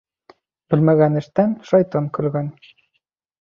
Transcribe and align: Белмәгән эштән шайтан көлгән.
Белмәгән 0.73 1.19
эштән 1.21 1.53
шайтан 1.73 2.09
көлгән. 2.19 2.49